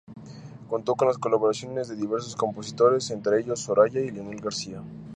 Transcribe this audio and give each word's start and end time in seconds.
Contó 0.67 0.95
con 0.95 1.09
las 1.09 1.19
colaboraciones 1.19 1.87
de 1.87 1.95
diversos 1.95 2.35
compositores, 2.35 3.11
entre 3.11 3.39
ellos 3.39 3.59
Soraya 3.59 3.99
y 4.01 4.09
Leonel 4.09 4.41
García. 4.41 4.81